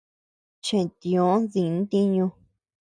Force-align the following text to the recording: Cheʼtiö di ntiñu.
Cheʼtiö 0.65 1.25
di 1.51 1.63
ntiñu. 1.75 2.25